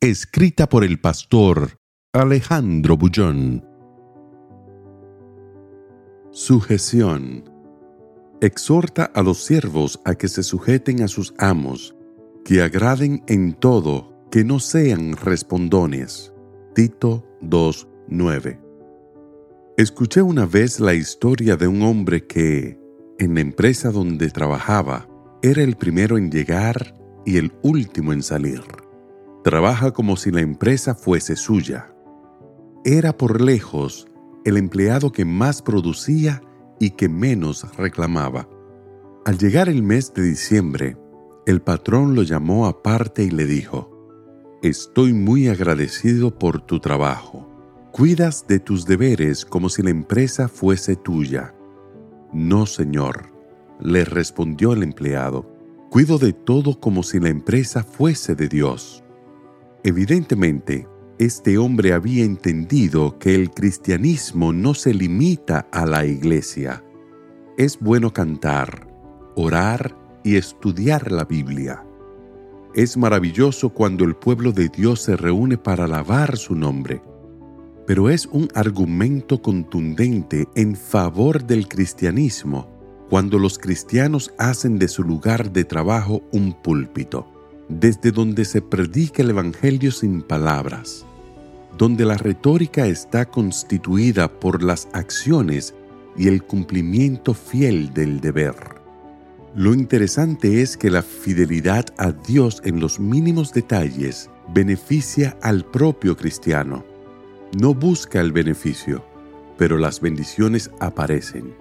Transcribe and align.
Escrita 0.00 0.68
por 0.68 0.84
el 0.84 1.00
pastor 1.00 1.80
Alejandro 2.12 2.96
Bullón. 2.96 3.64
Sujeción. 6.30 7.42
Exhorta 8.40 9.06
a 9.06 9.24
los 9.24 9.42
siervos 9.42 10.00
a 10.04 10.14
que 10.14 10.28
se 10.28 10.44
sujeten 10.44 11.02
a 11.02 11.08
sus 11.08 11.34
amos, 11.36 11.96
que 12.44 12.62
agraden 12.62 13.24
en 13.26 13.54
todo, 13.54 14.24
que 14.30 14.44
no 14.44 14.60
sean 14.60 15.16
respondones. 15.16 16.32
Tito 16.76 17.26
2.9. 17.42 18.60
Escuché 19.76 20.22
una 20.22 20.46
vez 20.46 20.78
la 20.78 20.94
historia 20.94 21.56
de 21.56 21.66
un 21.66 21.82
hombre 21.82 22.24
que, 22.24 22.78
en 23.18 23.34
la 23.34 23.40
empresa 23.40 23.90
donde 23.90 24.30
trabajaba, 24.30 25.08
era 25.42 25.64
el 25.64 25.76
primero 25.76 26.16
en 26.16 26.30
llegar 26.30 26.94
y 27.26 27.36
el 27.38 27.52
último 27.62 28.12
en 28.12 28.22
salir. 28.22 28.62
Trabaja 29.48 29.92
como 29.92 30.18
si 30.18 30.30
la 30.30 30.42
empresa 30.42 30.94
fuese 30.94 31.34
suya. 31.34 31.90
Era 32.84 33.16
por 33.16 33.40
lejos 33.40 34.06
el 34.44 34.58
empleado 34.58 35.10
que 35.10 35.24
más 35.24 35.62
producía 35.62 36.42
y 36.78 36.90
que 36.90 37.08
menos 37.08 37.66
reclamaba. 37.78 38.46
Al 39.24 39.38
llegar 39.38 39.70
el 39.70 39.82
mes 39.82 40.12
de 40.12 40.20
diciembre, 40.20 40.98
el 41.46 41.62
patrón 41.62 42.14
lo 42.14 42.24
llamó 42.24 42.66
aparte 42.66 43.24
y 43.24 43.30
le 43.30 43.46
dijo, 43.46 43.90
Estoy 44.62 45.14
muy 45.14 45.48
agradecido 45.48 46.38
por 46.38 46.60
tu 46.60 46.78
trabajo. 46.78 47.48
Cuidas 47.90 48.46
de 48.48 48.58
tus 48.58 48.84
deberes 48.84 49.46
como 49.46 49.70
si 49.70 49.82
la 49.82 49.88
empresa 49.88 50.48
fuese 50.48 50.94
tuya. 50.94 51.54
No, 52.34 52.66
señor, 52.66 53.32
le 53.80 54.04
respondió 54.04 54.74
el 54.74 54.82
empleado. 54.82 55.50
Cuido 55.88 56.18
de 56.18 56.34
todo 56.34 56.78
como 56.78 57.02
si 57.02 57.18
la 57.18 57.30
empresa 57.30 57.82
fuese 57.82 58.34
de 58.34 58.48
Dios. 58.48 59.04
Evidentemente, 59.88 60.86
este 61.18 61.56
hombre 61.56 61.94
había 61.94 62.22
entendido 62.22 63.18
que 63.18 63.34
el 63.34 63.48
cristianismo 63.48 64.52
no 64.52 64.74
se 64.74 64.92
limita 64.92 65.66
a 65.72 65.86
la 65.86 66.04
iglesia. 66.04 66.84
Es 67.56 67.80
bueno 67.80 68.12
cantar, 68.12 68.86
orar 69.34 69.96
y 70.22 70.36
estudiar 70.36 71.10
la 71.10 71.24
Biblia. 71.24 71.86
Es 72.74 72.98
maravilloso 72.98 73.70
cuando 73.70 74.04
el 74.04 74.14
pueblo 74.14 74.52
de 74.52 74.68
Dios 74.68 75.00
se 75.00 75.16
reúne 75.16 75.56
para 75.56 75.84
alabar 75.84 76.36
su 76.36 76.54
nombre, 76.54 77.00
pero 77.86 78.10
es 78.10 78.26
un 78.26 78.46
argumento 78.54 79.40
contundente 79.40 80.48
en 80.54 80.76
favor 80.76 81.42
del 81.44 81.66
cristianismo 81.66 82.68
cuando 83.08 83.38
los 83.38 83.58
cristianos 83.58 84.34
hacen 84.36 84.78
de 84.78 84.88
su 84.88 85.02
lugar 85.02 85.50
de 85.50 85.64
trabajo 85.64 86.20
un 86.30 86.52
púlpito, 86.52 87.37
desde 87.68 88.10
donde 88.10 88.44
se 88.44 88.62
predica 88.62 89.22
el 89.22 89.30
Evangelio 89.30 89.92
sin 89.92 90.22
palabras, 90.22 91.04
donde 91.76 92.04
la 92.04 92.16
retórica 92.16 92.86
está 92.86 93.26
constituida 93.26 94.28
por 94.40 94.62
las 94.62 94.88
acciones 94.92 95.74
y 96.16 96.28
el 96.28 96.42
cumplimiento 96.42 97.34
fiel 97.34 97.92
del 97.92 98.20
deber. 98.20 98.78
Lo 99.54 99.74
interesante 99.74 100.62
es 100.62 100.76
que 100.76 100.90
la 100.90 101.02
fidelidad 101.02 101.86
a 101.96 102.12
Dios 102.12 102.60
en 102.64 102.80
los 102.80 103.00
mínimos 103.00 103.52
detalles 103.52 104.30
beneficia 104.52 105.36
al 105.42 105.64
propio 105.64 106.16
cristiano. 106.16 106.84
No 107.58 107.74
busca 107.74 108.20
el 108.20 108.32
beneficio, 108.32 109.04
pero 109.56 109.78
las 109.78 110.00
bendiciones 110.00 110.70
aparecen. 110.80 111.54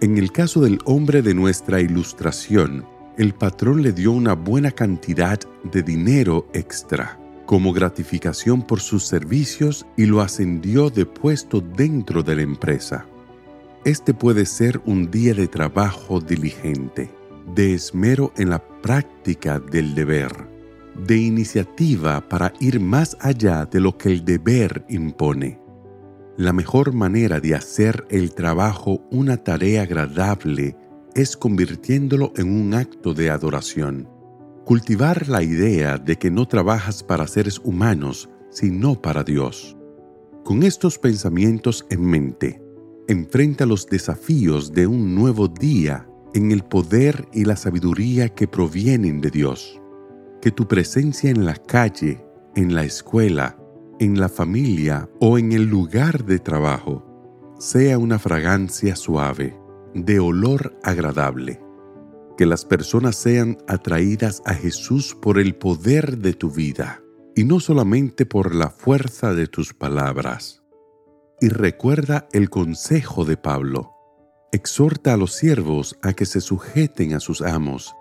En 0.00 0.16
el 0.16 0.32
caso 0.32 0.60
del 0.60 0.78
hombre 0.84 1.22
de 1.22 1.34
nuestra 1.34 1.80
ilustración, 1.80 2.86
el 3.20 3.34
patrón 3.34 3.82
le 3.82 3.92
dio 3.92 4.12
una 4.12 4.32
buena 4.32 4.70
cantidad 4.70 5.38
de 5.70 5.82
dinero 5.82 6.48
extra 6.54 7.20
como 7.44 7.70
gratificación 7.70 8.62
por 8.62 8.80
sus 8.80 9.04
servicios 9.04 9.84
y 9.94 10.06
lo 10.06 10.22
ascendió 10.22 10.88
de 10.88 11.04
puesto 11.04 11.60
dentro 11.60 12.22
de 12.22 12.36
la 12.36 12.40
empresa. 12.40 13.04
Este 13.84 14.14
puede 14.14 14.46
ser 14.46 14.80
un 14.86 15.10
día 15.10 15.34
de 15.34 15.48
trabajo 15.48 16.22
diligente, 16.22 17.10
de 17.54 17.74
esmero 17.74 18.32
en 18.38 18.48
la 18.48 18.66
práctica 18.80 19.60
del 19.60 19.94
deber, 19.94 20.32
de 21.06 21.18
iniciativa 21.18 22.26
para 22.26 22.54
ir 22.58 22.80
más 22.80 23.18
allá 23.20 23.66
de 23.66 23.80
lo 23.80 23.98
que 23.98 24.08
el 24.08 24.24
deber 24.24 24.86
impone. 24.88 25.60
La 26.38 26.54
mejor 26.54 26.94
manera 26.94 27.38
de 27.38 27.54
hacer 27.54 28.06
el 28.08 28.32
trabajo 28.32 29.02
una 29.10 29.36
tarea 29.36 29.82
agradable 29.82 30.74
es 31.14 31.36
convirtiéndolo 31.36 32.32
en 32.36 32.50
un 32.50 32.74
acto 32.74 33.14
de 33.14 33.30
adoración. 33.30 34.08
Cultivar 34.64 35.28
la 35.28 35.42
idea 35.42 35.98
de 35.98 36.16
que 36.16 36.30
no 36.30 36.46
trabajas 36.46 37.02
para 37.02 37.26
seres 37.26 37.58
humanos, 37.64 38.28
sino 38.50 39.00
para 39.00 39.24
Dios. 39.24 39.76
Con 40.44 40.62
estos 40.62 40.98
pensamientos 40.98 41.86
en 41.90 42.04
mente, 42.04 42.62
enfrenta 43.08 43.66
los 43.66 43.86
desafíos 43.86 44.72
de 44.72 44.86
un 44.86 45.14
nuevo 45.14 45.48
día 45.48 46.06
en 46.34 46.52
el 46.52 46.62
poder 46.62 47.26
y 47.32 47.44
la 47.44 47.56
sabiduría 47.56 48.28
que 48.28 48.46
provienen 48.46 49.20
de 49.20 49.30
Dios. 49.30 49.80
Que 50.40 50.50
tu 50.50 50.68
presencia 50.68 51.30
en 51.30 51.44
la 51.44 51.54
calle, 51.54 52.24
en 52.54 52.74
la 52.74 52.84
escuela, 52.84 53.58
en 53.98 54.18
la 54.18 54.28
familia 54.28 55.08
o 55.20 55.38
en 55.38 55.52
el 55.52 55.64
lugar 55.64 56.24
de 56.24 56.38
trabajo 56.38 57.06
sea 57.58 57.98
una 57.98 58.18
fragancia 58.18 58.96
suave, 58.96 59.59
de 59.94 60.20
olor 60.20 60.78
agradable. 60.82 61.60
Que 62.36 62.46
las 62.46 62.64
personas 62.64 63.16
sean 63.16 63.58
atraídas 63.68 64.42
a 64.46 64.54
Jesús 64.54 65.14
por 65.20 65.38
el 65.38 65.54
poder 65.54 66.18
de 66.18 66.32
tu 66.32 66.50
vida 66.50 67.02
y 67.34 67.44
no 67.44 67.60
solamente 67.60 68.26
por 68.26 68.54
la 68.54 68.70
fuerza 68.70 69.34
de 69.34 69.46
tus 69.46 69.74
palabras 69.74 70.60
y 71.40 71.48
recuerda 71.48 72.28
el 72.32 72.50
consejo 72.50 73.24
de 73.24 73.36
Pablo. 73.36 73.92
Exhorta 74.52 75.14
a 75.14 75.16
los 75.16 75.32
siervos 75.32 75.96
a 76.02 76.12
que 76.12 76.26
se 76.26 76.40
sujeten 76.40 77.14
a 77.14 77.20
sus 77.20 77.40
amos, 77.40 77.94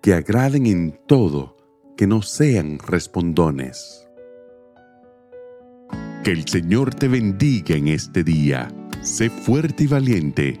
que 0.00 0.14
agraden 0.14 0.66
en 0.66 0.98
todo, 1.06 1.56
que 1.96 2.06
no 2.06 2.22
sean 2.22 2.78
respondones. 2.78 4.08
Que 6.24 6.32
el 6.32 6.48
Señor 6.48 6.94
te 6.94 7.08
bendiga 7.08 7.76
en 7.76 7.88
este 7.88 8.24
día. 8.24 8.68
Sé 9.02 9.30
fuerte 9.30 9.84
y 9.84 9.86
valiente. 9.86 10.60